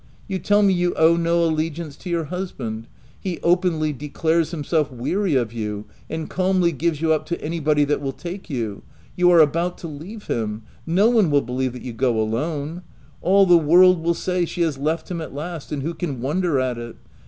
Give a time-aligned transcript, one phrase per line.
[0.27, 2.87] "You tell me you owe no allegiance to your husband;
[3.19, 7.83] he openly declares himself weary of you, and calmly gives you up to any body
[7.85, 8.81] that will take you;
[9.15, 12.81] you are about to leave him; no one will believe that you go alone—
[13.21, 16.25] all the world will say,' She has left him at last, and who can w
[16.27, 16.95] r onder at it?